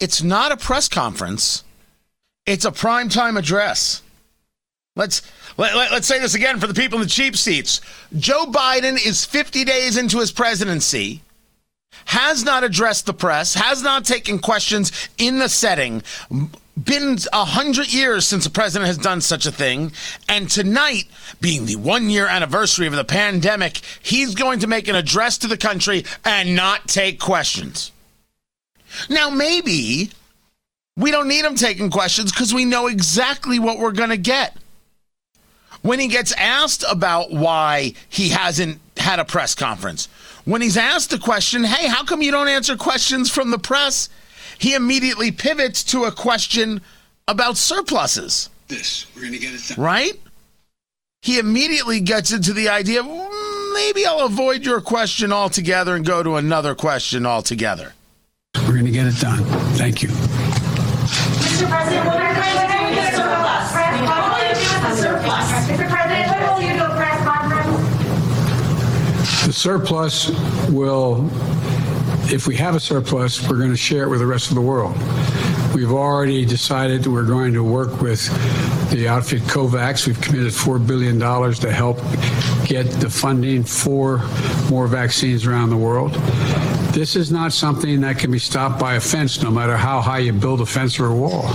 [0.00, 1.62] It's not a press conference.
[2.46, 4.02] It's a primetime address.
[4.96, 5.22] Let's
[5.56, 7.80] let, let, us say this again for the people in the cheap seats.
[8.18, 11.22] Joe Biden is 50 days into his presidency,
[12.06, 16.02] has not addressed the press, has not taken questions in the setting.
[16.82, 19.92] Been a hundred years since a president has done such a thing,
[20.28, 21.04] and tonight,
[21.40, 25.46] being the one year anniversary of the pandemic, he's going to make an address to
[25.46, 27.92] the country and not take questions.
[29.08, 30.10] Now, maybe
[30.96, 34.56] we don't need him taking questions because we know exactly what we're going to get.
[35.82, 40.08] When he gets asked about why he hasn't had a press conference,
[40.44, 44.08] when he's asked the question, hey, how come you don't answer questions from the press?
[44.58, 46.82] He immediately pivots to a question
[47.26, 48.50] about surpluses.
[48.68, 49.82] This, we're going to get it done.
[49.82, 50.20] Right?
[51.22, 56.04] He immediately gets into the idea of mm, maybe I'll avoid your question altogether and
[56.04, 57.94] go to another question altogether.
[58.54, 59.44] We're going to get it done.
[59.74, 60.08] Thank you.
[60.08, 61.68] Mr.
[61.68, 63.72] President, what are you doing with the surplus?
[63.74, 65.46] What will you do with the surplus?
[65.68, 65.88] Mr.
[65.88, 67.70] President, what will you do press conference?
[69.46, 70.30] The surplus
[70.68, 71.28] will,
[72.32, 74.60] if we have a surplus, we're going to share it with the rest of the
[74.60, 74.96] world.
[75.74, 78.28] We've already decided that we're going to work with
[78.90, 80.06] the outfit COVAX.
[80.06, 81.98] We've committed $4 billion to help
[82.66, 84.18] get the funding for
[84.68, 86.16] more vaccines around the world.
[86.92, 90.18] This is not something that can be stopped by a fence, no matter how high
[90.18, 91.48] you build a fence or a wall.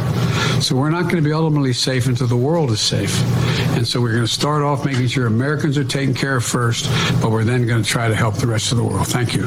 [0.61, 3.21] So we're not going to be ultimately safe until the world is safe.
[3.75, 6.89] And so we're going to start off making sure Americans are taken care of first,
[7.21, 9.07] but we're then going to try to help the rest of the world.
[9.07, 9.43] Thank you.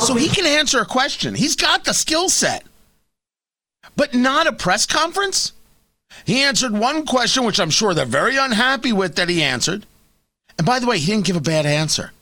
[0.00, 1.34] So he can answer a question.
[1.34, 2.64] He's got the skill set,
[3.96, 5.52] but not a press conference.
[6.26, 9.86] He answered one question, which I'm sure they're very unhappy with that he answered.
[10.58, 12.12] And by the way, he didn't give a bad answer.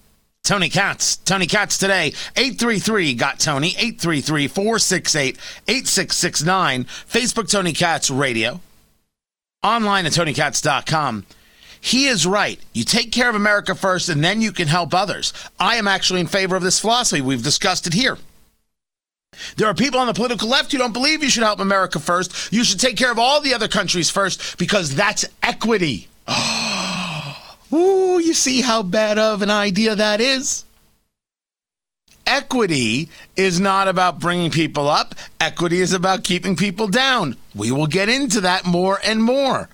[0.49, 1.17] Tony Katz.
[1.17, 2.15] Tony Katz today.
[2.35, 3.69] 833 got Tony.
[3.77, 5.37] 833 468
[5.69, 6.85] 8669.
[6.85, 8.59] Facebook Tony Katz Radio.
[9.63, 11.27] Online at TonyKatz.com.
[11.83, 12.59] He is right.
[12.73, 15.35] You take care of America first and then you can help others.
[15.61, 17.21] I am actually in favor of this philosophy.
[17.21, 18.17] We've discussed it here.
[19.59, 22.51] There are people on the political left who don't believe you should help America first.
[22.51, 26.09] You should take care of all the other countries first because that's equity.
[27.73, 30.65] Ooh, you see how bad of an idea that is?
[32.27, 35.15] Equity is not about bringing people up.
[35.41, 37.37] Equity is about keeping people down.
[37.55, 39.69] We will get into that more and more.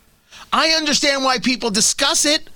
[0.53, 2.49] I understand why people discuss it,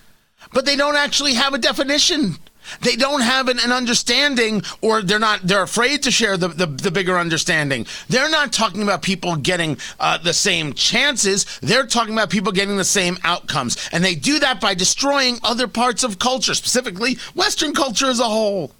[0.52, 2.36] but they don't actually have a definition.
[2.80, 5.40] They don't have an, an, understanding, or they're not.
[5.42, 7.86] They're afraid to share the, the, the bigger understanding.
[8.08, 11.46] They're not talking about people getting uh, the same chances.
[11.60, 15.68] They're talking about people getting the same outcomes, and they do that by destroying other
[15.68, 18.72] parts of culture, specifically Western culture as a whole.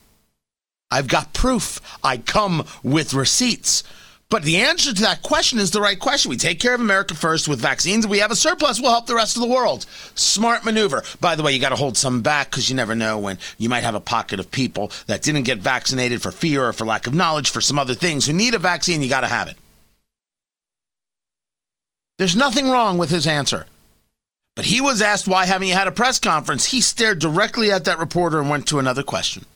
[0.91, 1.81] I've got proof.
[2.03, 3.83] I come with receipts.
[4.31, 6.29] But the answer to that question is the right question.
[6.29, 8.07] We take care of America first with vaccines.
[8.07, 9.87] We have a surplus, we'll help the rest of the world.
[10.15, 11.03] Smart maneuver.
[11.19, 13.71] By the way, you got to hold some back because you never know when you
[13.71, 17.07] might have a pocket of people that didn't get vaccinated for fear or for lack
[17.07, 19.03] of knowledge for some other things who need a vaccine.
[19.03, 19.57] You got to have it.
[22.19, 23.65] There's nothing wrong with his answer.
[24.57, 26.67] But he was asked why haven't you had a press conference?
[26.67, 29.47] He stared directly at that reporter and went to another question.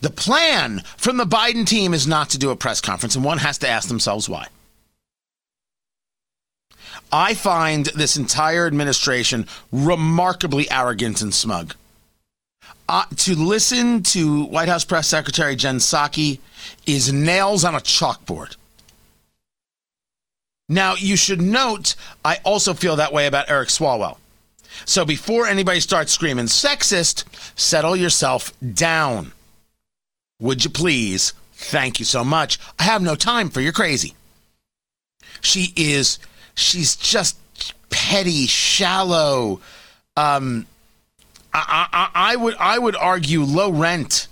[0.00, 3.38] The plan from the Biden team is not to do a press conference, and one
[3.38, 4.48] has to ask themselves why.
[7.12, 11.74] I find this entire administration remarkably arrogant and smug.
[12.88, 16.40] Uh, to listen to White House Press Secretary Jen Psaki
[16.86, 18.56] is nails on a chalkboard.
[20.68, 21.94] Now, you should note,
[22.24, 24.18] I also feel that way about Eric Swalwell.
[24.84, 27.24] So before anybody starts screaming sexist,
[27.58, 29.32] settle yourself down.
[30.40, 31.34] Would you please?
[31.52, 32.58] Thank you so much.
[32.78, 34.14] I have no time for your crazy.
[35.42, 36.18] She is,
[36.54, 37.38] she's just
[37.90, 39.60] petty, shallow.
[40.16, 40.66] Um,
[41.52, 44.28] I, I, I would, I would argue low rent.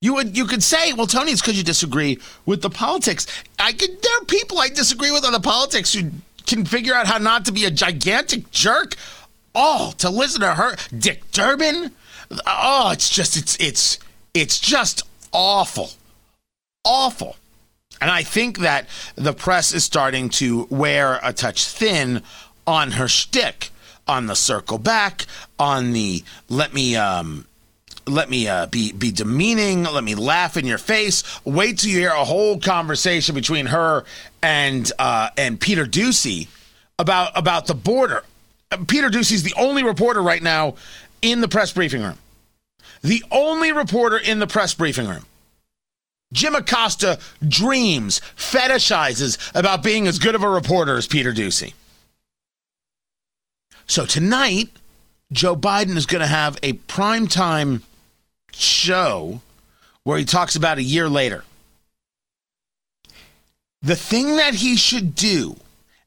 [0.00, 3.26] You would, you could say, well, Tony, it's because you disagree with the politics.
[3.58, 6.10] I could, there are people I disagree with on the politics who
[6.46, 8.96] can figure out how not to be a gigantic jerk.
[9.54, 11.92] Oh, to listen to her, Dick Durbin.
[12.46, 13.98] Oh, it's just, it's, it's
[14.34, 15.02] it's just
[15.32, 15.90] awful.
[16.84, 17.36] Awful.
[18.00, 22.22] And I think that the press is starting to wear a touch thin
[22.66, 23.70] on her shtick,
[24.06, 25.26] on the circle back,
[25.58, 27.46] on the let me um,
[28.06, 31.22] let me uh, be be demeaning, let me laugh in your face.
[31.44, 34.04] Wait till you hear a whole conversation between her
[34.42, 36.48] and uh, and Peter Doocy
[36.98, 38.24] about about the border.
[38.88, 40.74] Peter Doocy's the only reporter right now
[41.22, 42.18] in the press briefing room
[43.04, 45.26] the only reporter in the press briefing room.
[46.32, 51.74] Jim Acosta dreams, fetishizes about being as good of a reporter as Peter Doocy.
[53.86, 54.70] So tonight,
[55.30, 57.82] Joe Biden is going to have a primetime
[58.52, 59.42] show
[60.02, 61.44] where he talks about a year later.
[63.82, 65.56] The thing that he should do,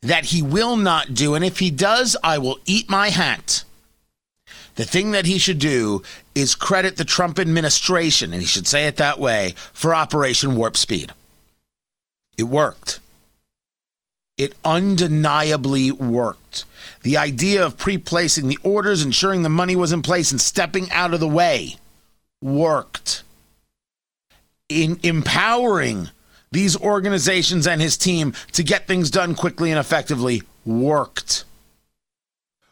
[0.02, 3.64] that he will not do, and if he does, I will eat my hat.
[4.78, 6.04] The thing that he should do
[6.36, 10.78] is credit the Trump administration, and he should say it that way, for Operation Warp
[10.78, 11.12] Speed.
[12.38, 13.00] It worked.
[14.38, 16.66] It undeniably worked.
[17.02, 20.92] The idea of pre placing the orders, ensuring the money was in place, and stepping
[20.92, 21.78] out of the way
[22.40, 23.24] worked.
[24.70, 26.12] In empowering
[26.52, 31.46] these organizations and his team to get things done quickly and effectively worked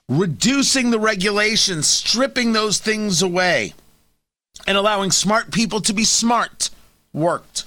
[0.10, 3.74] reducing the regulations, stripping those things away,
[4.68, 6.70] and allowing smart people to be smart
[7.14, 7.66] worked.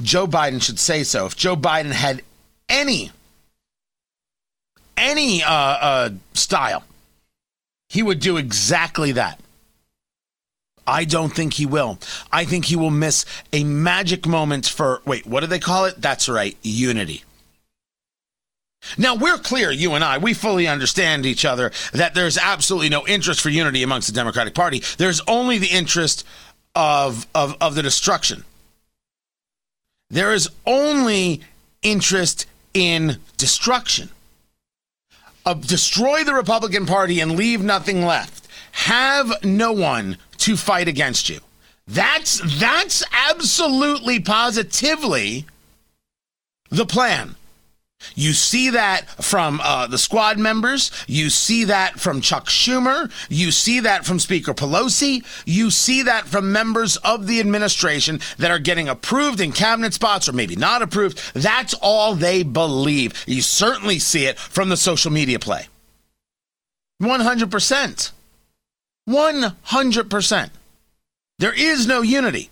[0.00, 1.26] Joe Biden should say so.
[1.26, 2.22] If Joe Biden had
[2.68, 3.10] any
[4.96, 6.84] any uh, uh, style,
[7.88, 9.40] he would do exactly that.
[10.86, 11.98] I don't think he will.
[12.32, 16.00] I think he will miss a magic moment for wait, what do they call it?
[16.00, 17.24] That's right, unity.
[18.96, 23.06] Now, we're clear, you and I, we fully understand each other that there's absolutely no
[23.06, 24.82] interest for unity amongst the Democratic Party.
[24.98, 26.24] There's only the interest
[26.74, 28.44] of, of, of the destruction.
[30.10, 31.42] There is only
[31.82, 34.10] interest in destruction.
[35.44, 38.48] Of destroy the Republican Party and leave nothing left.
[38.72, 41.40] Have no one to fight against you.
[41.86, 45.46] That's that's absolutely positively
[46.68, 47.34] the plan.
[48.14, 50.90] You see that from uh, the squad members.
[51.06, 53.10] You see that from Chuck Schumer.
[53.28, 55.24] You see that from Speaker Pelosi.
[55.46, 60.28] You see that from members of the administration that are getting approved in cabinet spots
[60.28, 61.20] or maybe not approved.
[61.34, 63.24] That's all they believe.
[63.26, 65.66] You certainly see it from the social media play.
[67.02, 68.12] 100%.
[69.08, 70.50] 100%.
[71.38, 72.50] There is no unity.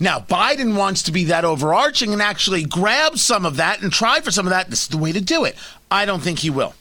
[0.00, 4.20] Now, Biden wants to be that overarching and actually grab some of that and try
[4.20, 4.70] for some of that.
[4.70, 5.56] This is the way to do it.
[5.90, 6.74] I don't think he will.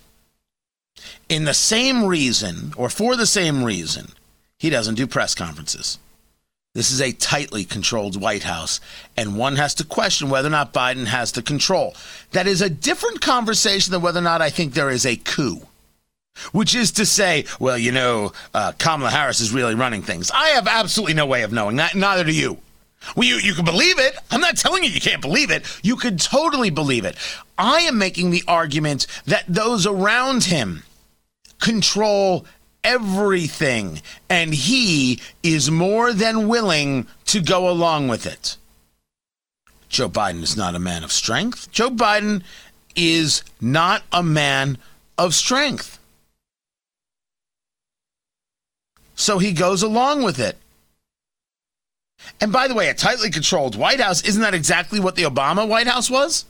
[1.30, 4.10] In the same reason, or for the same reason,
[4.58, 5.98] he doesn't do press conferences.
[6.74, 8.80] This is a tightly controlled White House,
[9.18, 11.96] and one has to question whether or not Biden has the control.
[12.31, 15.68] That is a different conversation than whether or not I think there is a coup.
[16.54, 20.31] Which is to say, well, you know, uh, Kamala Harris is really running things.
[20.31, 22.58] I have absolutely no way of knowing that, neither do you.
[23.15, 24.15] Well, you, you can believe it.
[24.30, 25.65] I'm not telling you you can't believe it.
[25.83, 27.15] You could totally believe it.
[27.57, 30.83] I am making the argument that those around him
[31.59, 32.45] control
[32.83, 38.57] everything, and he is more than willing to go along with it.
[39.89, 41.71] Joe Biden is not a man of strength.
[41.71, 42.44] Joe Biden
[42.95, 44.77] is not a man
[45.18, 46.00] of strength.
[49.15, 50.57] So he goes along with it.
[52.39, 55.68] And by the way, a tightly controlled White House, isn't that exactly what the Obama
[55.68, 56.45] White House was?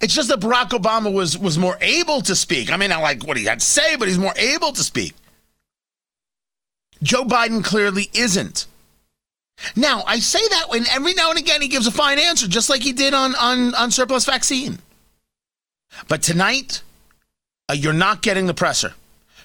[0.00, 2.72] It's just that Barack Obama was was more able to speak.
[2.72, 5.14] I mean, I like what he had to say, but he's more able to speak.
[7.02, 8.66] Joe Biden clearly isn't.
[9.74, 12.68] Now, I say that when every now and again he gives a fine answer, just
[12.68, 14.78] like he did on, on, on surplus vaccine.
[16.08, 16.82] But tonight,
[17.68, 18.94] uh, you're not getting the presser.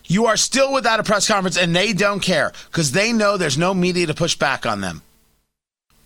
[0.05, 3.57] You are still without a press conference, and they don't care because they know there's
[3.57, 5.01] no media to push back on them.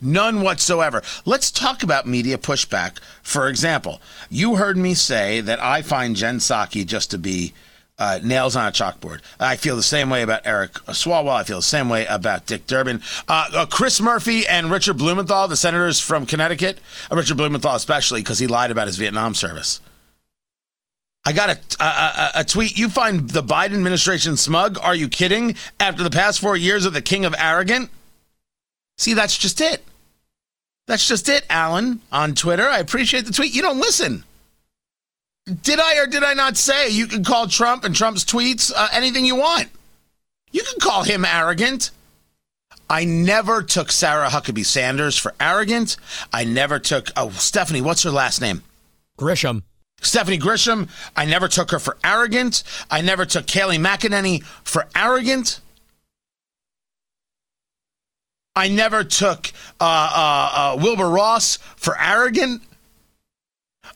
[0.01, 1.01] None whatsoever.
[1.25, 2.99] Let's talk about media pushback.
[3.23, 7.53] For example, you heard me say that I find Jen Psaki just to be
[7.97, 9.21] uh, nails on a chalkboard.
[9.39, 11.35] I feel the same way about Eric Swalwell.
[11.35, 13.01] I feel the same way about Dick Durbin.
[13.27, 16.79] Uh, uh, Chris Murphy and Richard Blumenthal, the senators from Connecticut,
[17.11, 19.79] uh, Richard Blumenthal especially because he lied about his Vietnam service.
[21.27, 22.77] I got a, a, a, tweet.
[22.77, 24.77] You find the Biden administration smug?
[24.79, 25.55] Are you kidding?
[25.79, 27.89] After the past four years of the king of arrogant?
[28.97, 29.83] See, that's just it.
[30.87, 32.67] That's just it, Alan, on Twitter.
[32.67, 33.55] I appreciate the tweet.
[33.55, 34.23] You don't listen.
[35.61, 38.87] Did I or did I not say you can call Trump and Trump's tweets uh,
[38.91, 39.69] anything you want?
[40.51, 41.91] You can call him arrogant.
[42.89, 45.97] I never took Sarah Huckabee Sanders for arrogant.
[46.31, 48.63] I never took, oh, Stephanie, what's her last name?
[49.19, 49.63] Grisham.
[50.01, 50.89] Stephanie Grisham.
[51.15, 52.63] I never took her for arrogant.
[52.91, 55.59] I never took Kayleigh McEnany for arrogant.
[58.55, 62.61] I never took uh, uh, uh, Wilbur Ross for arrogant.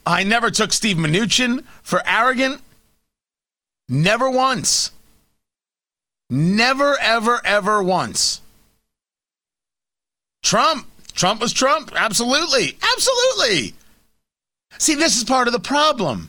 [0.05, 2.61] I never took Steve Mnuchin for arrogant.
[3.87, 4.91] Never once.
[6.29, 8.41] Never, ever, ever once.
[10.43, 11.91] Trump, Trump was Trump.
[11.95, 12.77] Absolutely.
[12.93, 13.73] Absolutely.
[14.77, 16.28] See, this is part of the problem.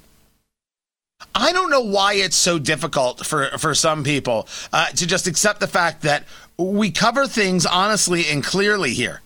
[1.35, 5.61] I don't know why it's so difficult for, for some people uh, to just accept
[5.61, 6.25] the fact that
[6.57, 9.21] we cover things honestly and clearly here.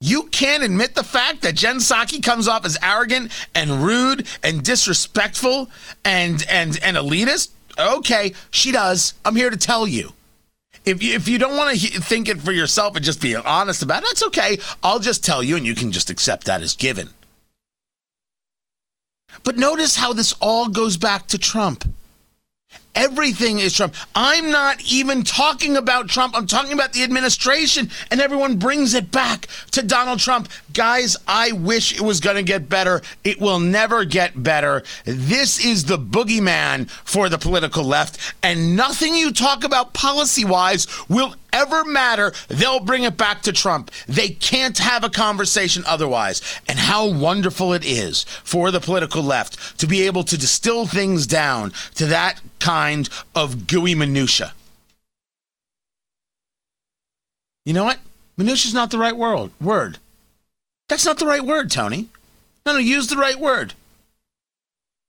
[0.00, 4.62] You can't admit the fact that Jen Psaki comes off as arrogant and rude and
[4.62, 5.70] disrespectful
[6.04, 7.52] and and and elitist.
[7.78, 9.14] Okay, she does.
[9.24, 10.12] I'm here to tell you.
[10.84, 13.82] If you, if you don't want to think it for yourself and just be honest
[13.82, 14.58] about it, that's okay.
[14.82, 17.08] I'll just tell you, and you can just accept that as given.
[19.42, 21.84] But notice how this all goes back to Trump.
[22.94, 23.94] Everything is Trump.
[24.14, 26.36] I'm not even talking about Trump.
[26.36, 30.48] I'm talking about the administration, and everyone brings it back to Donald Trump.
[30.72, 33.02] Guys, I wish it was going to get better.
[33.24, 34.84] It will never get better.
[35.04, 40.86] This is the boogeyman for the political left, and nothing you talk about policy wise
[41.08, 43.90] will ever matter, they'll bring it back to Trump.
[44.06, 46.42] They can't have a conversation otherwise.
[46.68, 51.26] And how wonderful it is for the political left to be able to distill things
[51.26, 54.52] down to that kind of gooey minutia.
[57.64, 57.98] You know what?
[58.36, 59.50] Minutia is not the right word.
[59.60, 59.98] Word.
[60.88, 62.08] That's not the right word, Tony.
[62.66, 63.74] No, no, use the right word.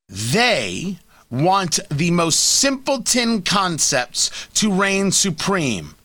[0.07, 0.99] They
[1.29, 5.95] want the most simpleton concepts to reign supreme.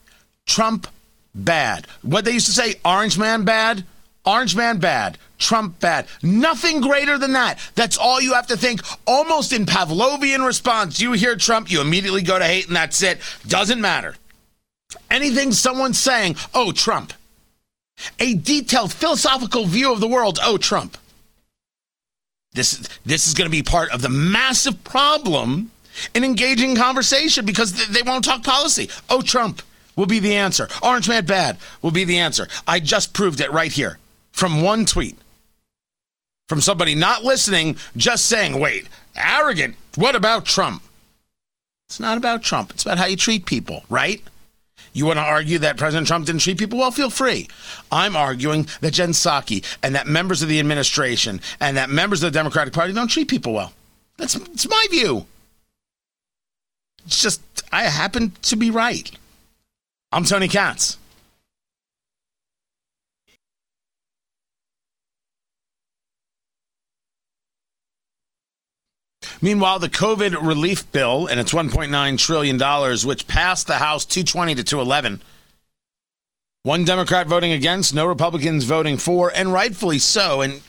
[0.50, 0.88] Trump
[1.32, 1.86] bad.
[2.02, 3.84] What they used to say, Orange Man bad,
[4.26, 6.08] Orange Man bad, Trump bad.
[6.24, 7.60] Nothing greater than that.
[7.76, 8.80] That's all you have to think.
[9.06, 13.20] Almost in Pavlovian response, you hear Trump, you immediately go to hate, and that's it.
[13.46, 14.16] Doesn't matter.
[15.08, 17.12] Anything someone's saying, oh, Trump.
[18.18, 20.98] A detailed philosophical view of the world, oh, Trump.
[22.54, 25.70] This, this is going to be part of the massive problem
[26.12, 28.90] in engaging conversation because they won't talk policy.
[29.08, 29.62] Oh, Trump
[29.96, 30.68] will be the answer.
[30.82, 32.48] Orange Man bad will be the answer.
[32.66, 33.98] I just proved it right here
[34.32, 35.16] from one tweet.
[36.48, 39.76] From somebody not listening, just saying, wait, arrogant.
[39.94, 40.82] What about Trump?
[41.88, 42.70] It's not about Trump.
[42.70, 44.22] It's about how you treat people, right?
[44.92, 46.90] You want to argue that President Trump didn't treat people well?
[46.90, 47.48] Feel free.
[47.92, 52.32] I'm arguing that Jen Psaki and that members of the administration and that members of
[52.32, 53.72] the Democratic Party don't treat people well.
[54.16, 55.26] That's, that's my view.
[57.06, 57.40] It's just,
[57.72, 59.10] I happen to be right.
[60.12, 60.98] I'm Tony Katz.
[69.40, 74.64] Meanwhile, the COVID relief bill and its $1.9 trillion, which passed the House 220 to
[74.64, 75.22] 211,
[76.64, 80.42] one Democrat voting against, no Republicans voting for, and rightfully so.
[80.42, 80.60] And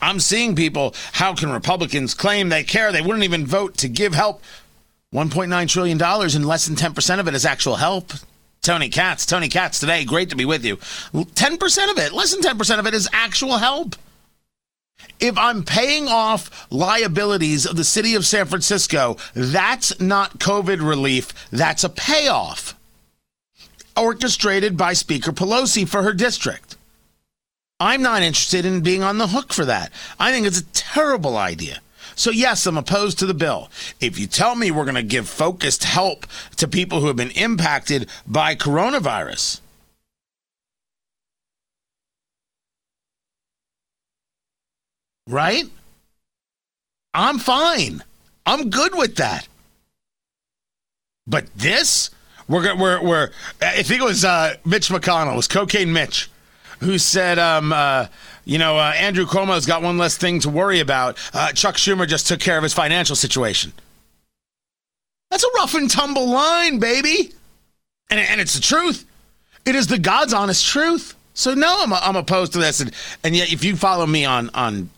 [0.00, 2.90] I'm seeing people, how can Republicans claim they care?
[2.90, 4.42] They wouldn't even vote to give help.
[5.14, 8.12] $1.9 trillion and less than 10% of it is actual help.
[8.66, 10.04] Tony Katz, Tony Katz today.
[10.04, 10.78] Great to be with you.
[10.78, 13.94] 10% of it, less than 10% of it is actual help.
[15.20, 21.32] If I'm paying off liabilities of the city of San Francisco, that's not COVID relief,
[21.52, 22.74] that's a payoff
[23.96, 26.76] orchestrated by Speaker Pelosi for her district.
[27.78, 29.92] I'm not interested in being on the hook for that.
[30.18, 31.78] I think it's a terrible idea.
[32.16, 33.70] So, yes, I'm opposed to the bill.
[34.00, 37.30] If you tell me we're going to give focused help to people who have been
[37.32, 39.60] impacted by coronavirus,
[45.28, 45.66] right?
[47.12, 48.02] I'm fine.
[48.46, 49.46] I'm good with that.
[51.26, 52.10] But this,
[52.48, 53.30] we're we're we're.
[53.60, 56.30] I think it was uh, Mitch McConnell, it was Cocaine Mitch,
[56.80, 58.06] who said, um, uh,
[58.44, 61.18] you know, uh, Andrew Cuomo's got one less thing to worry about.
[61.34, 63.72] Uh, Chuck Schumer just took care of his financial situation.
[65.30, 67.32] That's a rough and tumble line, baby.
[68.10, 69.04] And, and it's the truth.
[69.64, 71.14] It is the God's honest truth.
[71.34, 72.80] So, no, I'm, I'm opposed to this.
[72.80, 72.92] And,
[73.24, 74.90] and yet, if you follow me on, on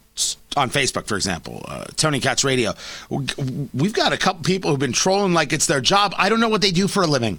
[0.57, 2.75] on Facebook, for example, uh, Tony Katz Radio.
[3.09, 6.15] We've got a couple people who've been trolling like it's their job.
[6.19, 7.39] I don't know what they do for a living.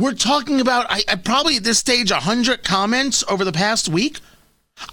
[0.00, 4.20] We're talking about I, I probably at this stage hundred comments over the past week.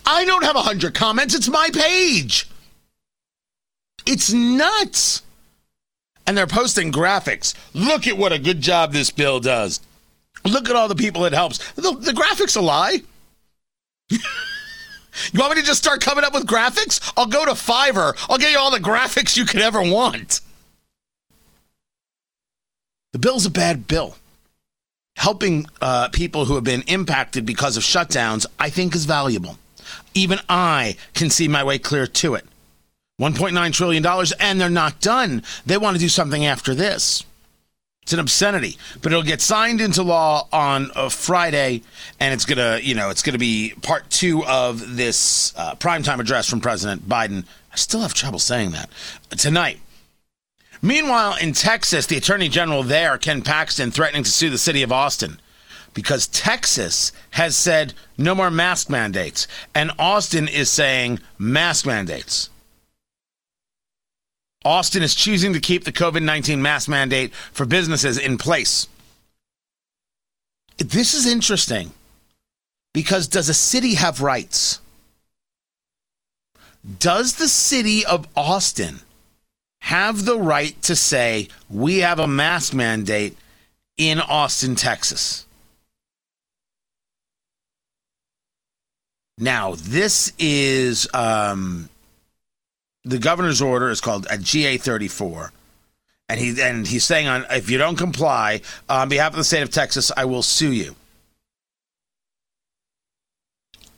[0.05, 1.33] I don't have hundred comments.
[1.33, 2.49] It's my page.
[4.05, 5.21] It's nuts.
[6.25, 7.53] And they're posting graphics.
[7.73, 9.79] Look at what a good job this bill does.
[10.43, 11.59] Look at all the people it helps.
[11.71, 13.01] The, the graphics a lie.
[15.33, 17.11] You want me to just start coming up with graphics?
[17.17, 18.15] I'll go to Fiverr.
[18.29, 20.41] I'll get you all the graphics you could ever want.
[23.13, 24.15] The bill's a bad bill.
[25.17, 29.57] Helping uh, people who have been impacted because of shutdowns, I think, is valuable.
[30.13, 32.45] Even I can see my way clear to it.
[33.19, 34.05] $1.9 trillion,
[34.39, 35.41] and they're not done.
[35.65, 37.25] They want to do something after this.
[38.03, 41.81] It's an obscenity, but it'll get signed into law on a Friday,
[42.19, 46.47] and it's gonna, you know, it's gonna be part two of this uh, primetime address
[46.47, 47.43] from President Biden.
[47.73, 48.89] I still have trouble saying that
[49.31, 49.79] tonight.
[50.81, 54.91] Meanwhile, in Texas, the Attorney General there, Ken Paxton, threatening to sue the city of
[54.91, 55.39] Austin
[55.93, 62.51] because Texas has said no more mask mandates, and Austin is saying mask mandates.
[64.63, 68.87] Austin is choosing to keep the COVID 19 mask mandate for businesses in place.
[70.77, 71.91] This is interesting
[72.93, 74.79] because does a city have rights?
[76.99, 78.99] Does the city of Austin
[79.87, 83.37] have the right to say, we have a mask mandate
[83.95, 85.45] in Austin, Texas?
[89.37, 91.87] Now, this is um,
[93.05, 95.53] the governor's order is called a GA 34.
[96.27, 99.63] And he and he's saying on if you don't comply on behalf of the state
[99.63, 100.97] of Texas, I will sue you.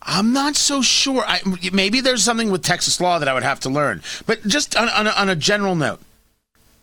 [0.02, 1.24] I'm not so sure.
[1.28, 1.42] I,
[1.74, 4.02] maybe there's something with Texas law that I would have to learn.
[4.26, 6.00] But just on, on, a, on a general note,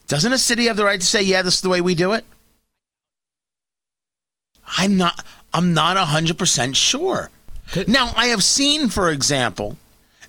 [0.07, 2.13] doesn't a city have the right to say, "Yeah, this is the way we do
[2.13, 2.25] it"?
[4.79, 5.25] I'm not.
[5.53, 7.31] I'm not hundred percent sure.
[7.89, 9.77] Now, I have seen, for example,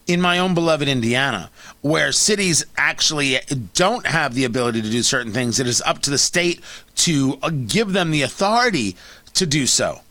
[0.08, 1.52] in my own beloved Indiana,
[1.82, 3.40] where cities actually
[3.74, 5.60] don't have the ability to do certain things.
[5.60, 6.62] It is up to the state
[6.96, 8.96] to uh, give them the authority
[9.36, 10.02] to do so.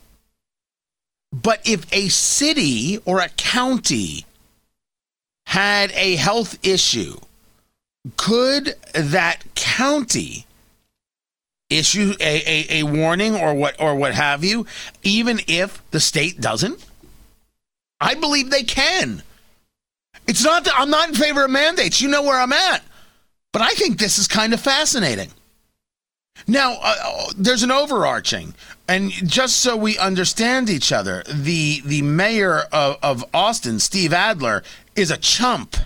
[1.43, 4.25] But if a city or a county
[5.47, 7.19] had a health issue,
[8.17, 10.47] could that county
[11.69, 14.67] issue a, a, a warning or what or what have you,
[15.03, 16.83] even if the state doesn't?
[18.01, 19.23] I believe they can.
[20.27, 22.01] It's not that I'm not in favor of mandates.
[22.01, 22.83] You know where I'm at.
[23.53, 25.31] But I think this is kind of fascinating.
[26.47, 28.55] Now, uh, uh, there's an overarching,
[28.89, 34.63] and just so we understand each other, the the mayor of, of Austin, Steve Adler,
[34.95, 35.77] is a chump.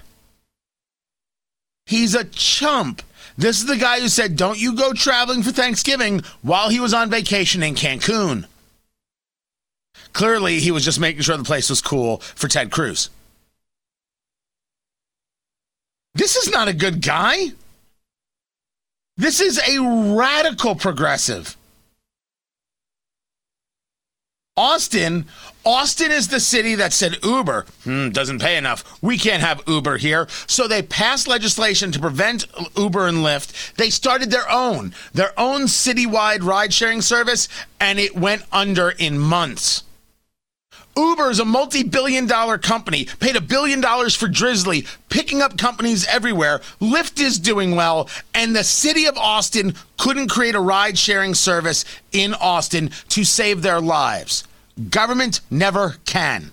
[1.86, 3.02] He's a chump.
[3.38, 6.92] This is the guy who said, "Don't you go traveling for Thanksgiving" while he was
[6.92, 8.46] on vacation in Cancun.
[10.12, 13.10] Clearly, he was just making sure the place was cool for Ted Cruz.
[16.14, 17.52] This is not a good guy.
[19.16, 21.56] This is a radical progressive.
[24.60, 25.24] Austin,
[25.64, 29.02] Austin is the city that said Uber hmm, doesn't pay enough.
[29.02, 30.28] We can't have Uber here.
[30.46, 32.44] So they passed legislation to prevent
[32.76, 33.74] Uber and Lyft.
[33.76, 37.48] They started their own, their own citywide ride sharing service,
[37.80, 39.84] and it went under in months.
[40.94, 45.56] Uber is a multi billion dollar company, paid a billion dollars for Drizzly, picking up
[45.56, 46.58] companies everywhere.
[46.82, 51.86] Lyft is doing well, and the city of Austin couldn't create a ride sharing service
[52.12, 54.44] in Austin to save their lives.
[54.88, 56.52] Government never can.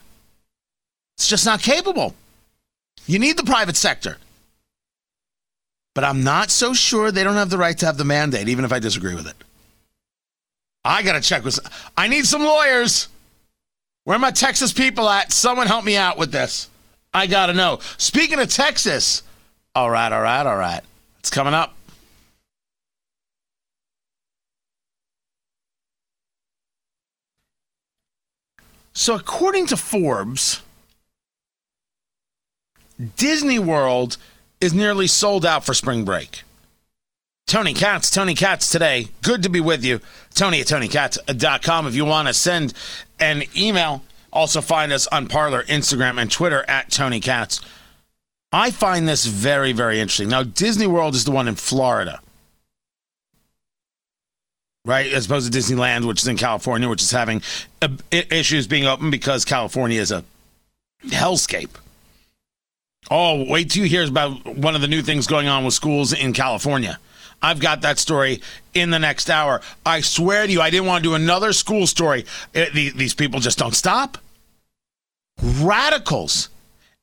[1.17, 2.15] It's just not capable.
[3.05, 4.17] You need the private sector.
[5.95, 8.65] But I'm not so sure they don't have the right to have the mandate, even
[8.65, 9.35] if I disagree with it.
[10.85, 11.59] I got to check with.
[11.97, 13.07] I need some lawyers.
[14.03, 15.31] Where are my Texas people at?
[15.31, 16.69] Someone help me out with this.
[17.13, 17.79] I got to know.
[17.97, 19.23] Speaking of Texas,
[19.73, 20.81] all right, all right, all right.
[21.19, 21.75] It's coming up.
[28.97, 30.63] So, according to Forbes,
[33.15, 34.17] Disney World
[34.59, 36.41] is nearly sold out for spring break.
[37.45, 39.09] Tony Katz, Tony Katz today.
[39.21, 40.01] Good to be with you.
[40.33, 41.85] Tony at TonyKatz.com.
[41.85, 42.73] If you want to send
[43.19, 44.01] an email,
[44.33, 47.61] also find us on Parler, Instagram, and Twitter at Tony Katz.
[48.51, 50.29] I find this very, very interesting.
[50.29, 52.19] Now, Disney World is the one in Florida,
[54.87, 55.11] right?
[55.11, 57.41] As opposed to Disneyland, which is in California, which is having
[57.81, 60.23] uh, issues being open because California is a
[61.05, 61.75] hellscape.
[63.11, 66.13] Oh, wait till you hear about one of the new things going on with schools
[66.13, 66.99] in California.
[67.41, 68.41] I've got that story
[68.73, 69.61] in the next hour.
[69.85, 72.25] I swear to you, I didn't want to do another school story.
[72.53, 74.17] It, the, these people just don't stop.
[75.41, 76.49] Radicals.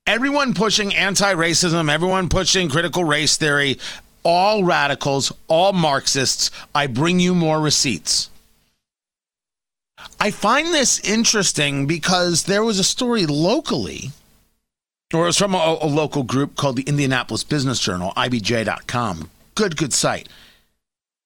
[0.07, 3.79] Everyone pushing anti racism, everyone pushing critical race theory,
[4.25, 6.51] all radicals, all Marxists.
[6.75, 8.31] I bring you more receipts.
[10.19, 14.11] I find this interesting because there was a story locally,
[15.13, 19.77] or it was from a, a local group called the Indianapolis Business Journal, IBJ.com good,
[19.77, 20.29] good site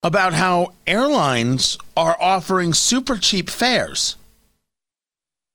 [0.02, 4.16] about how airlines are offering super cheap fares.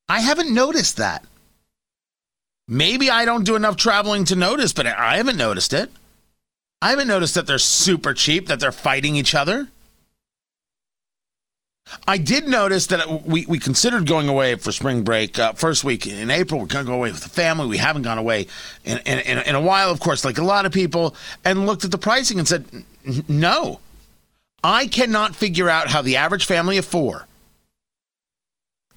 [0.09, 1.23] I haven't noticed that.
[2.67, 5.89] Maybe I don't do enough traveling to notice, but I haven't noticed it.
[6.83, 9.69] I haven't noticed that they're super cheap, that they're fighting each other.
[12.05, 16.05] I did notice that we, we considered going away for spring break uh, first week
[16.05, 16.59] in April.
[16.59, 17.67] We're going to go away with the family.
[17.67, 18.47] We haven't gone away
[18.83, 21.15] in, in, in, in a while, of course, like a lot of people,
[21.45, 22.65] and looked at the pricing and said,
[23.29, 23.79] no.
[24.61, 27.27] I cannot figure out how the average family of four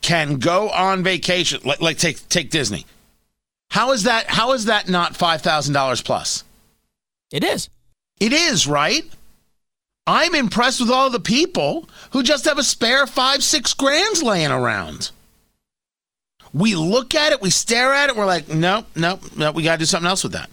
[0.03, 2.85] can go on vacation, like, like take take Disney.
[3.71, 4.27] How is that?
[4.29, 6.43] How is that not five thousand dollars plus?
[7.33, 7.69] It is.
[8.19, 9.05] It is right.
[10.07, 14.53] I'm impressed with all the people who just have a spare five, six grands laying
[14.53, 15.11] around.
[16.55, 19.73] We look at it, we stare at it, we're like, nope, nope, nope, we got
[19.73, 20.49] to do something else with that.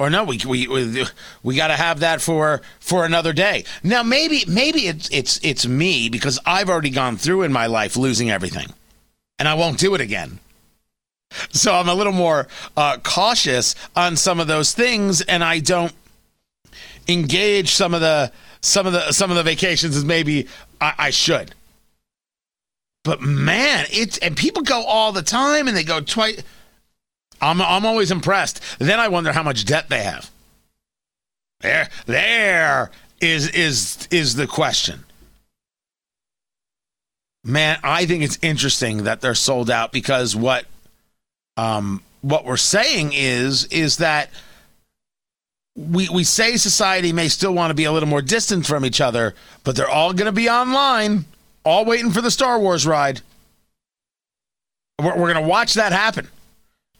[0.00, 1.04] Or no, we we we,
[1.42, 3.64] we got to have that for for another day.
[3.82, 7.96] Now maybe maybe it's it's it's me because I've already gone through in my life
[7.96, 8.68] losing everything,
[9.40, 10.38] and I won't do it again.
[11.50, 15.92] So I'm a little more uh, cautious on some of those things, and I don't
[17.08, 20.46] engage some of the some of the some of the vacations as maybe
[20.80, 21.54] I, I should.
[23.04, 26.42] But man, it's and people go all the time, and they go twice.
[27.40, 28.60] I'm I'm always impressed.
[28.78, 30.30] Then I wonder how much debt they have.
[31.60, 32.90] There, there
[33.20, 35.04] is is is the question.
[37.44, 40.66] Man, I think it's interesting that they're sold out because what
[41.56, 44.30] um what we're saying is is that
[45.78, 49.00] we we say society may still want to be a little more distant from each
[49.00, 51.24] other, but they're all going to be online,
[51.64, 53.20] all waiting for the Star Wars ride.
[54.98, 56.28] We're, we're going to watch that happen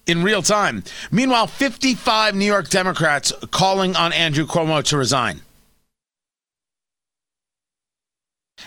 [0.06, 0.84] in real time.
[1.10, 5.40] Meanwhile, 55 New York Democrats calling on Andrew Cuomo to resign.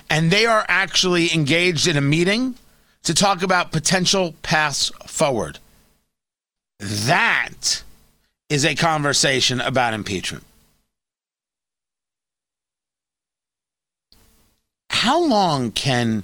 [0.10, 2.56] And they are actually engaged in a meeting
[3.04, 5.60] to talk about potential paths forward.
[6.80, 7.84] That
[8.52, 10.44] is a conversation about impeachment.
[14.90, 16.24] How long can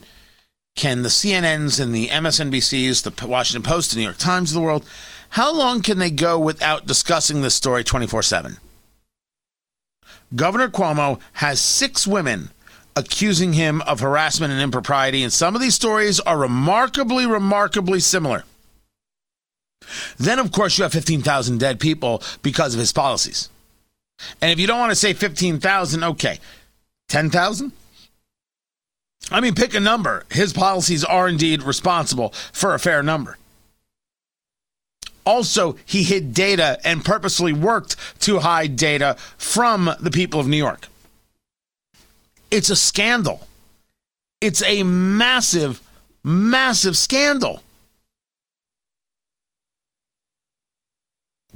[0.75, 4.61] can the CNNs and the MSNBCs, the Washington Post, the New York Times of the
[4.61, 4.85] world,
[5.29, 8.57] how long can they go without discussing this story 24 7?
[10.35, 12.49] Governor Cuomo has six women
[12.97, 18.43] accusing him of harassment and impropriety, and some of these stories are remarkably, remarkably similar.
[20.17, 23.49] Then, of course, you have 15,000 dead people because of his policies.
[24.41, 26.39] And if you don't want to say 15,000, okay,
[27.07, 27.71] 10,000?
[29.31, 30.25] I mean, pick a number.
[30.31, 33.37] His policies are indeed responsible for a fair number.
[35.25, 40.57] Also, he hid data and purposely worked to hide data from the people of New
[40.57, 40.87] York.
[42.49, 43.45] It's a scandal.
[44.39, 45.81] It's a massive,
[46.23, 47.61] massive scandal.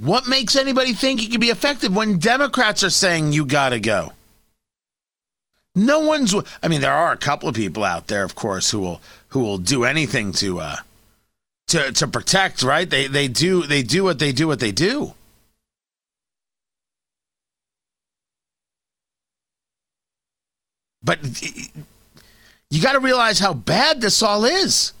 [0.02, 3.78] What makes anybody think he can be effective when Democrats are saying you got to
[3.78, 4.12] go?
[5.76, 6.34] No one's.
[6.60, 9.38] I mean, there are a couple of people out there, of course, who will who
[9.38, 10.76] will do anything to uh,
[11.68, 12.64] to to protect.
[12.64, 12.90] Right?
[12.90, 15.14] They they do they do what they do what they do.
[21.04, 21.20] But
[22.70, 24.94] you got to realize how bad this all is.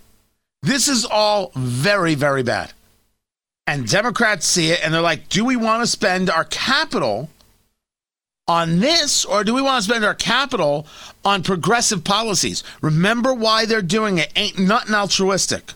[0.62, 2.72] This is all very very bad.
[3.66, 7.30] And Democrats see it and they're like, do we want to spend our capital
[8.48, 10.86] on this or do we want to spend our capital
[11.24, 12.64] on progressive policies?
[12.80, 14.32] Remember why they're doing it.
[14.34, 15.72] Ain't nothing altruistic.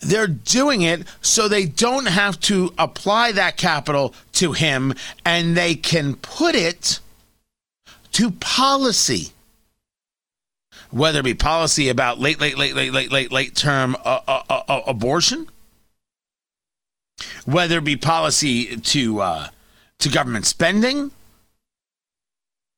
[0.00, 5.74] They're doing it so they don't have to apply that capital to him and they
[5.74, 7.00] can put it
[8.12, 9.32] to policy.
[10.90, 14.42] Whether it be policy about late, late, late, late, late, late, late term uh, uh,
[14.48, 15.48] uh, abortion
[17.44, 19.48] whether it be policy to uh,
[19.98, 21.10] to government spending.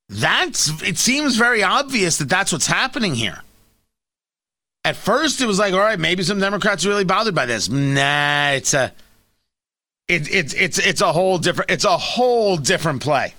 [0.09, 3.41] That's it seems very obvious that that's what's happening here.
[4.83, 7.69] At first, it was like, all right, maybe some Democrats are really bothered by this.
[7.69, 8.91] Nah, it's a
[10.07, 13.33] it, it, it's it's a whole different it's a whole different play.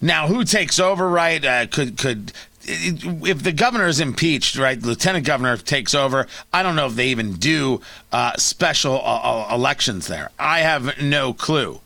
[0.00, 1.08] Now, who takes over?
[1.08, 1.44] Right?
[1.44, 2.32] Uh, could could
[2.64, 6.26] if the governor is impeached, right, lieutenant governor takes over.
[6.52, 7.80] I don't know if they even do
[8.12, 10.30] uh, special uh, uh, elections there.
[10.38, 11.80] I have no clue.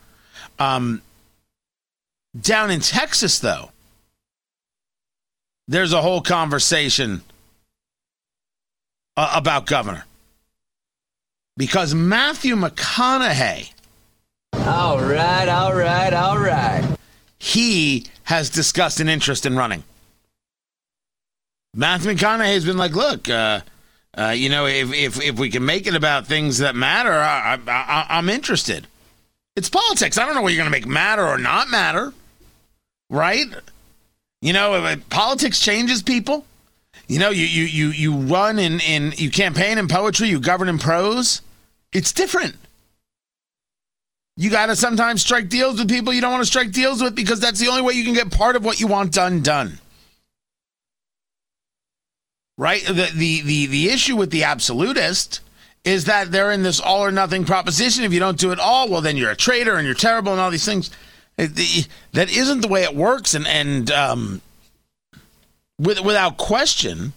[0.59, 1.01] Um,
[2.39, 3.71] down in Texas, though,
[5.67, 7.21] there's a whole conversation
[9.15, 10.05] uh, about governor
[11.57, 13.71] because Matthew McConaughey.
[14.53, 16.97] All right, all right, all right.
[17.39, 19.83] He has discussed an interest in running.
[21.77, 23.61] Matthew McConaughey has been like, look, uh,
[24.17, 27.59] uh, you know, if, if if we can make it about things that matter, I,
[27.67, 28.87] I, I'm interested.
[29.55, 30.17] It's politics.
[30.17, 32.13] I don't know what you're going to make matter or not matter,
[33.11, 33.45] right?
[34.41, 36.45] You know, politics changes people.
[37.07, 40.69] You know, you you you you run in in you campaign in poetry, you govern
[40.69, 41.43] in prose.
[41.93, 42.55] It's different.
[44.35, 47.15] You got to sometimes strike deals with people you don't want to strike deals with
[47.15, 49.79] because that's the only way you can get part of what you want done done.
[52.57, 52.83] Right?
[52.85, 55.41] The the the the issue with the absolutist
[55.83, 58.03] is that they're in this all or nothing proposition.
[58.03, 60.41] If you don't do it all, well, then you're a traitor and you're terrible and
[60.41, 60.89] all these things.
[61.37, 64.41] That isn't the way it works, and and um,
[65.79, 67.13] with, without question,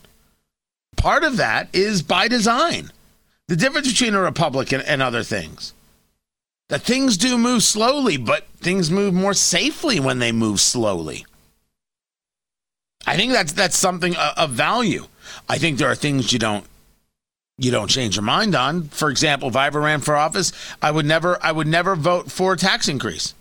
[0.97, 2.93] part of that is by design.
[3.49, 5.73] The difference between a republic and, and other things
[6.69, 11.27] that things do move slowly, but things move more safely when they move slowly.
[13.07, 15.07] I think that's that's something of value.
[15.49, 16.65] I think there are things you don't
[17.59, 18.85] you don't change your mind on.
[18.89, 22.31] For example, if I ever ran for office, I would never I would never vote
[22.31, 23.35] for a tax increase.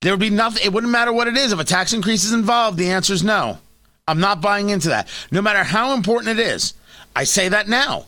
[0.00, 1.52] There would be nothing it wouldn't matter what it is.
[1.52, 3.58] If a tax increase is involved, the answer is no.
[4.08, 5.08] I'm not buying into that.
[5.30, 6.74] No matter how important it is.
[7.14, 8.06] I say that now.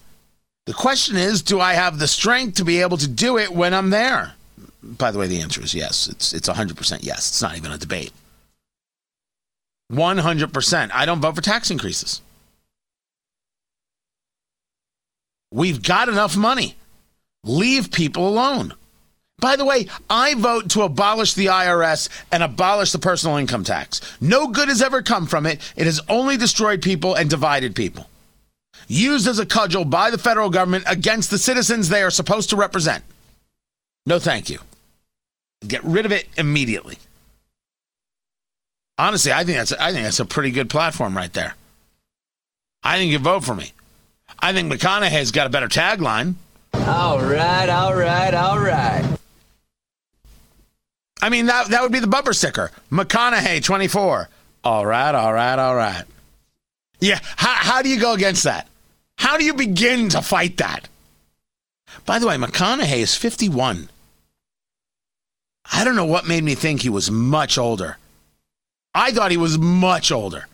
[0.66, 3.74] The question is, do I have the strength to be able to do it when
[3.74, 4.35] I'm there?
[4.83, 6.09] By the way, the answer is yes.
[6.09, 7.28] It's it's 100% yes.
[7.28, 8.12] It's not even a debate.
[9.92, 10.90] 100%.
[10.92, 12.22] I don't vote for tax increases.
[15.52, 16.76] We've got enough money.
[17.44, 18.74] Leave people alone.
[19.38, 24.00] By the way, I vote to abolish the IRS and abolish the personal income tax.
[24.20, 25.60] No good has ever come from it.
[25.76, 28.08] It has only destroyed people and divided people.
[28.86, 32.56] Used as a cudgel by the federal government against the citizens they are supposed to
[32.56, 33.02] represent.
[34.06, 34.60] No, thank you.
[35.66, 36.98] Get rid of it immediately.
[38.98, 41.54] Honestly, I think that's I think that's a pretty good platform right there.
[42.82, 43.72] I think you vote for me.
[44.42, 46.35] I think McConaughey's got a better tagline.
[46.74, 49.18] All right, all right, all right.
[51.22, 52.72] I mean, that, that would be the bumper sticker.
[52.90, 54.28] McConaughey, 24.
[54.64, 56.05] All right, all right, all right.
[56.98, 58.68] Yeah, how, how do you go against that?
[59.16, 60.88] How do you begin to fight that?
[62.05, 63.88] By the way, McConaughey is 51.
[65.72, 67.98] I don't know what made me think he was much older.
[68.92, 70.48] I thought he was much older.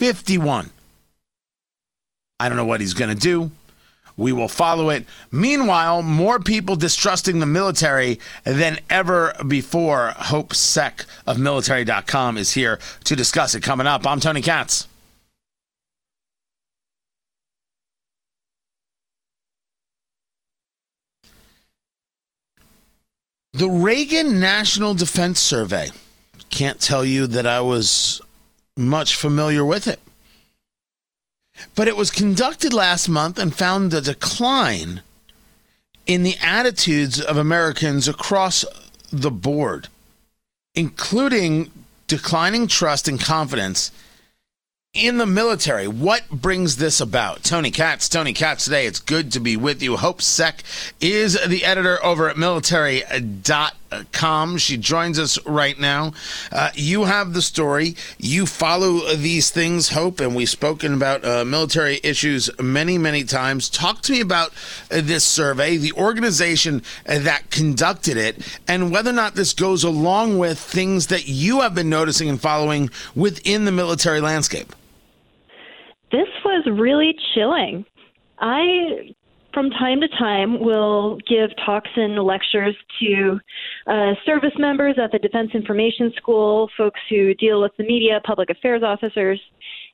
[0.00, 0.70] 51.
[2.40, 3.50] I don't know what he's going to do.
[4.16, 5.06] We will follow it.
[5.32, 10.12] Meanwhile, more people distrusting the military than ever before.
[10.16, 14.06] Hope Seck of military.com is here to discuss it coming up.
[14.06, 14.86] I'm Tony Katz.
[23.52, 25.90] The Reagan National Defense Survey.
[26.50, 28.20] Can't tell you that I was
[28.76, 30.00] much familiar with it.
[31.74, 35.02] But it was conducted last month and found a decline
[36.06, 38.64] in the attitudes of Americans across
[39.12, 39.88] the board,
[40.74, 41.70] including
[42.06, 43.90] declining trust and confidence
[44.92, 45.88] in the military.
[45.88, 47.42] What brings this about?
[47.42, 48.86] Tony Katz, Tony Katz today.
[48.86, 49.96] It's good to be with you.
[49.96, 50.62] Hope Seck
[51.00, 53.72] is the editor over at military.com.
[54.58, 56.12] She joins us right now.
[56.50, 57.96] Uh, you have the story.
[58.18, 63.68] You follow these things, Hope, and we've spoken about uh, military issues many, many times.
[63.68, 64.50] Talk to me about
[64.90, 70.38] uh, this survey, the organization that conducted it, and whether or not this goes along
[70.38, 74.74] with things that you have been noticing and following within the military landscape
[76.14, 77.84] this was really chilling.
[78.38, 79.14] I,
[79.54, 83.38] from time to time, will give talks and lectures to
[83.86, 88.50] uh, service members at the Defense Information School, folks who deal with the media, public
[88.50, 89.40] affairs officers.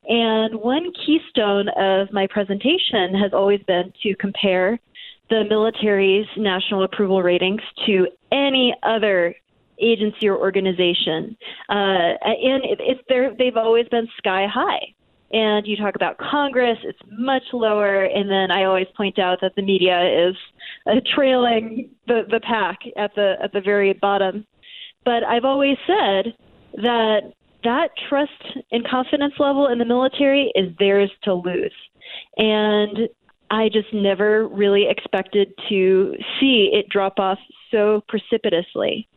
[0.09, 4.81] And one keystone of my presentation has always been to compare
[5.29, 9.35] the military's national approval ratings to any other
[9.81, 11.37] agency or organization.
[11.69, 14.95] Uh, and it, they've always been sky high
[15.33, 18.05] and you talk about Congress, it's much lower.
[18.05, 20.37] And then I always point out that the media is
[20.87, 24.47] uh, trailing the, the pack at the at the very bottom.
[25.05, 26.35] But I've always said
[26.75, 31.75] that that trust and confidence level in the military is theirs to lose.
[32.37, 33.09] And
[33.51, 37.39] I just never really expected to see it drop off
[37.71, 39.09] so precipitously.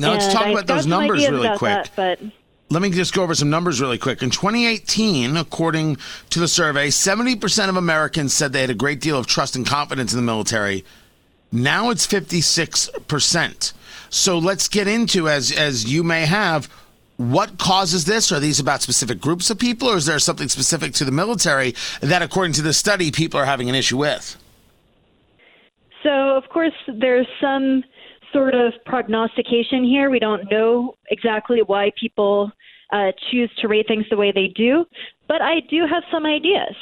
[0.00, 1.84] Now let's talk I about those numbers really quick.
[1.84, 2.20] That, but
[2.70, 4.22] let me just go over some numbers really quick.
[4.22, 5.96] In 2018, according
[6.30, 9.66] to the survey, 70% of Americans said they had a great deal of trust and
[9.66, 10.84] confidence in the military.
[11.50, 13.72] Now it's 56%.
[14.10, 16.68] So let's get into as as you may have
[17.16, 18.30] what causes this?
[18.30, 21.74] Are these about specific groups of people or is there something specific to the military
[22.00, 24.36] that according to the study people are having an issue with?
[26.04, 27.82] So, of course, there's some
[28.32, 30.10] sort of prognostication here.
[30.10, 32.50] We don't know exactly why people
[32.92, 34.84] uh, choose to rate things the way they do,
[35.28, 36.74] but I do have some ideas.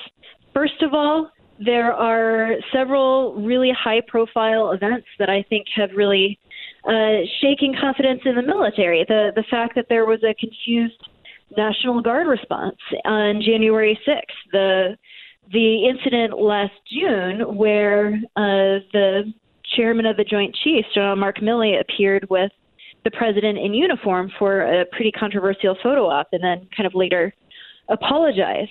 [0.55, 1.31] First of all,
[1.65, 6.39] there are several really high profile events that I think have really
[6.87, 9.05] uh, shaken confidence in the military.
[9.09, 11.03] The, the fact that there was a confused
[11.57, 14.97] National Guard response on January 6th, the,
[15.53, 19.33] the incident last June where uh, the
[19.77, 22.51] chairman of the Joint Chiefs, General Mark Milley, appeared with
[23.05, 27.33] the president in uniform for a pretty controversial photo op and then kind of later
[27.89, 28.71] apologized.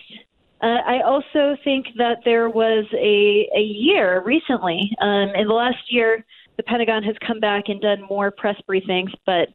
[0.62, 4.92] Uh, I also think that there was a, a year recently.
[5.02, 6.26] Um, in the last year,
[6.58, 9.50] the Pentagon has come back and done more press briefings, but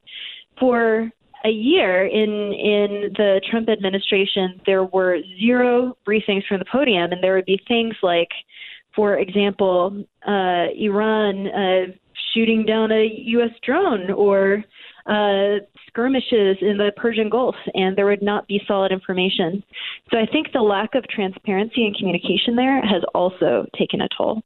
[0.58, 1.10] for
[1.44, 7.22] a year in in the Trump administration, there were zero briefings from the podium, and
[7.22, 8.28] there would be things like,
[8.94, 11.92] for example, uh, Iran uh,
[12.34, 13.50] shooting down a U.S.
[13.62, 14.64] drone or
[15.06, 19.62] uh, skirmishes in the Persian Gulf, and there would not be solid information.
[20.10, 24.42] So I think the lack of transparency and communication there has also taken a toll.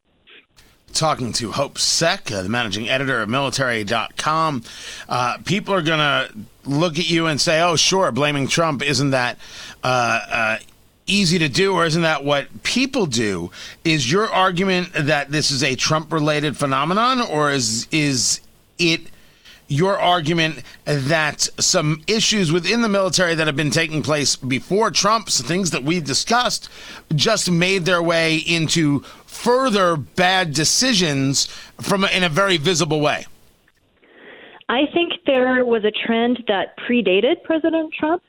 [0.92, 4.62] Talking to Hope Seck, uh, the managing editor of military.com.
[5.08, 6.30] Uh, people are going to
[6.64, 9.38] look at you and say, oh, sure, blaming Trump, isn't that
[9.82, 10.58] uh, uh,
[11.06, 13.50] easy to do, or isn't that what people do?
[13.84, 18.40] Is your argument that this is a Trump related phenomenon, or is, is
[18.78, 19.00] it
[19.68, 25.40] your argument that some issues within the military that have been taking place before Trump's
[25.40, 26.68] things that we discussed
[27.14, 31.46] just made their way into further bad decisions
[31.80, 33.26] from in a very visible way.
[34.68, 38.22] I think there was a trend that predated President Trump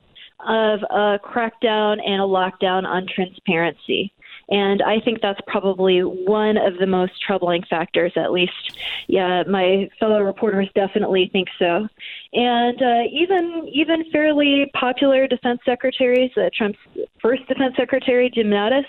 [0.46, 4.12] of a crackdown and a lockdown on transparency.
[4.50, 8.78] And I think that's probably one of the most troubling factors, at least.
[9.08, 11.88] Yeah, my fellow reporters definitely think so.
[12.34, 16.78] And uh, even even fairly popular defense secretaries, uh, Trump's
[17.20, 18.86] first defense secretary, Jim Mattis,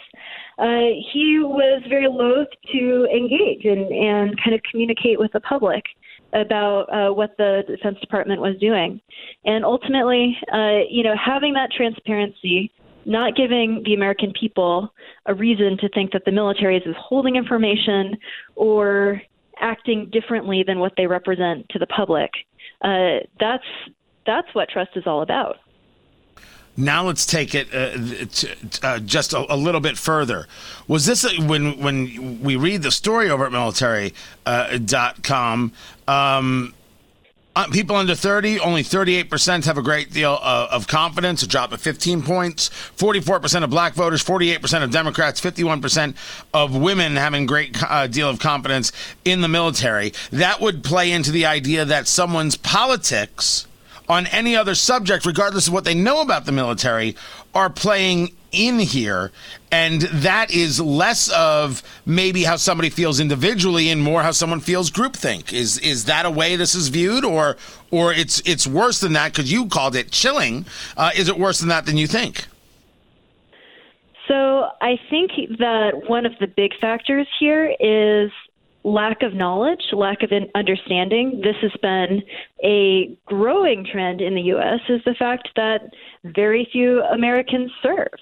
[0.59, 5.85] uh, he was very loath to engage and, and kind of communicate with the public
[6.41, 9.01] about uh, what the Defense Department was doing.
[9.45, 12.73] And ultimately, uh, you know, having that transparency
[13.07, 14.93] not giving the American people
[15.27, 18.17] a reason to think that the military is withholding information
[18.57, 19.23] or
[19.61, 22.31] acting differently than what they represent to the public.
[22.83, 23.65] Uh, that's
[24.27, 25.57] that's what trust is all about.
[26.77, 30.47] Now let's take it uh, to, uh, just a, a, little bit further.
[30.87, 34.13] Was this a, when when we read the story over at military.com?
[36.07, 36.75] Uh, um,
[37.57, 41.73] uh, people under 30, only 38% have a great deal of, of, confidence, a drop
[41.73, 42.69] of 15 points.
[42.69, 46.15] 44% of black voters, 48% of Democrats, 51%
[46.53, 48.93] of women having great uh, deal of confidence
[49.25, 50.13] in the military.
[50.33, 53.67] That would play into the idea that someone's politics
[54.09, 57.17] on any other subject, regardless of what they know about the military,
[57.55, 59.33] are playing in here.
[59.71, 64.91] And that is less of maybe how somebody feels individually and more how someone feels
[64.91, 65.53] groupthink.
[65.53, 67.57] Is is that a way this is viewed, or
[67.91, 70.67] or it's it's worse than that because you called it chilling?
[70.97, 72.47] Uh, is it worse than that than you think?
[74.29, 78.31] So I think that one of the big factors here is
[78.87, 81.43] lack of knowledge, lack of understanding.
[81.43, 82.23] This has been
[82.65, 84.79] a growing trend in the U.S.
[84.89, 85.91] Is the fact that
[86.25, 88.15] very few Americans serve.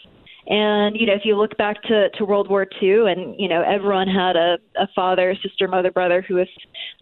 [0.47, 3.63] And you know, if you look back to, to World War II, and you know,
[3.63, 6.49] everyone had a, a father, sister, mother, brother who was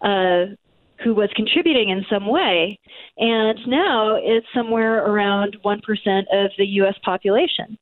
[0.02, 0.56] uh,
[1.04, 2.80] who was contributing in some way,
[3.18, 6.94] and now it's somewhere around one percent of the U.S.
[7.04, 7.78] population.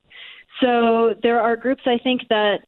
[0.61, 2.59] So there are groups I think that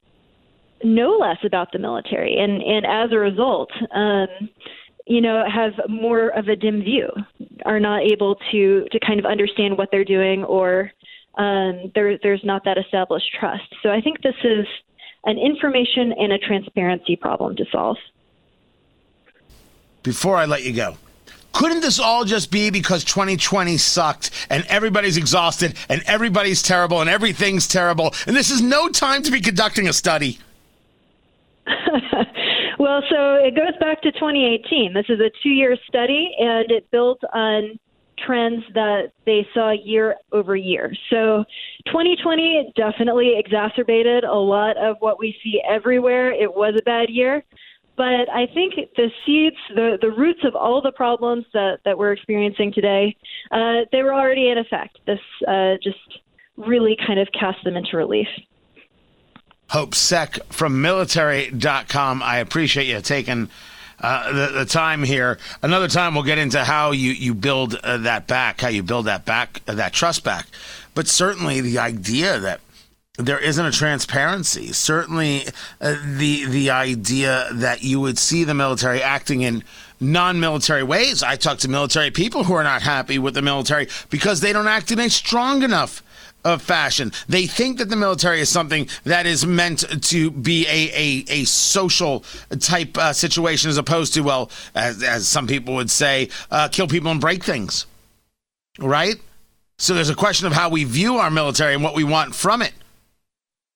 [0.85, 3.71] know less about the military, and and as a result.
[3.95, 4.29] Um,
[5.05, 7.11] you know, have more of a dim view,
[7.67, 10.93] are not able to to kind of understand what they're doing or
[11.37, 13.65] um, there, there's not that established trust.
[13.83, 14.67] So I think this is
[15.25, 17.97] an information and a transparency problem to solve.
[20.03, 20.97] Before I let you go,
[21.53, 27.09] couldn't this all just be because 2020 sucked and everybody's exhausted and everybody's terrible and
[27.09, 30.39] everything's terrible and this is no time to be conducting a study?
[32.79, 34.93] well, so it goes back to 2018.
[34.93, 37.79] This is a two year study and it built on
[38.19, 40.93] trends that they saw year over year.
[41.11, 41.45] So
[41.87, 46.33] 2020 definitely exacerbated a lot of what we see everywhere.
[46.33, 47.45] It was a bad year.
[47.97, 52.13] But I think the seeds, the, the roots of all the problems that, that we're
[52.13, 53.15] experiencing today,
[53.51, 54.99] uh, they were already in effect.
[55.07, 55.99] This uh, just
[56.57, 58.29] really kind of cast them into relief.
[59.73, 62.23] Hope Seck from military.com.
[62.23, 63.49] I appreciate you taking
[64.01, 65.39] uh, the, the time here.
[65.63, 69.07] Another time we'll get into how you you build uh, that back, how you build
[69.07, 70.45] that back, uh, that trust back.
[70.95, 72.61] But certainly the idea that
[73.17, 74.75] there isn't a transparency.
[74.75, 75.47] Certainly,
[75.81, 79.65] uh, the the idea that you would see the military acting in
[79.99, 81.23] non-military ways.
[81.23, 84.69] I talk to military people who are not happy with the military because they don't
[84.69, 86.03] act in a strong enough
[86.45, 87.13] of fashion.
[87.29, 91.45] They think that the military is something that is meant to be a a, a
[91.45, 92.25] social
[92.59, 96.89] type uh, situation, as opposed to well, as, as some people would say, uh, kill
[96.89, 97.87] people and break things.
[98.79, 99.17] Right.
[99.79, 102.63] So there's a question of how we view our military and what we want from
[102.63, 102.73] it.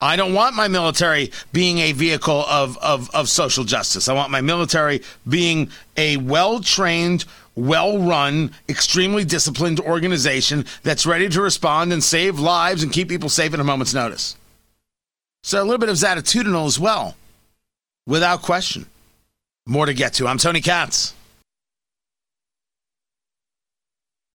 [0.01, 4.09] I don't want my military being a vehicle of, of, of social justice.
[4.09, 7.25] I want my military being a well trained,
[7.57, 13.29] well run, extremely disciplined organization that's ready to respond and save lives and keep people
[13.29, 14.37] safe at a moment's notice.
[15.43, 17.17] So a little bit of attitudinal as well,
[18.07, 18.87] without question.
[19.67, 20.29] More to get to.
[20.29, 21.16] I'm Tony Katz.